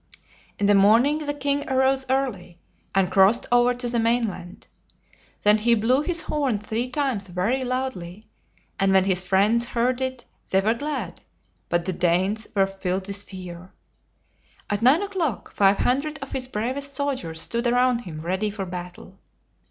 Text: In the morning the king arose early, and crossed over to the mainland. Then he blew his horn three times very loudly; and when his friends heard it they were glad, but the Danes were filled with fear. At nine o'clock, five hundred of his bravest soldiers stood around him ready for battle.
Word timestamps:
In 0.57 0.65
the 0.65 0.73
morning 0.73 1.19
the 1.19 1.33
king 1.35 1.69
arose 1.69 2.07
early, 2.09 2.57
and 2.95 3.11
crossed 3.11 3.45
over 3.51 3.75
to 3.75 3.87
the 3.87 3.99
mainland. 3.99 4.65
Then 5.43 5.59
he 5.59 5.75
blew 5.75 6.01
his 6.01 6.23
horn 6.23 6.57
three 6.57 6.89
times 6.89 7.27
very 7.27 7.63
loudly; 7.63 8.25
and 8.79 8.93
when 8.93 9.03
his 9.03 9.27
friends 9.27 9.67
heard 9.67 10.01
it 10.01 10.25
they 10.49 10.59
were 10.59 10.73
glad, 10.73 11.23
but 11.69 11.85
the 11.85 11.93
Danes 11.93 12.47
were 12.55 12.65
filled 12.65 13.05
with 13.05 13.21
fear. 13.21 13.73
At 14.71 14.81
nine 14.81 15.03
o'clock, 15.03 15.53
five 15.53 15.77
hundred 15.77 16.17
of 16.23 16.31
his 16.31 16.47
bravest 16.47 16.95
soldiers 16.95 17.39
stood 17.39 17.67
around 17.67 17.99
him 17.99 18.21
ready 18.21 18.49
for 18.49 18.65
battle. 18.65 19.19